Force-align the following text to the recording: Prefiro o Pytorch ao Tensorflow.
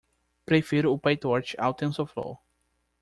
Prefiro 0.47 0.91
o 0.91 0.97
Pytorch 0.97 1.53
ao 1.59 1.75
Tensorflow. 1.75 2.39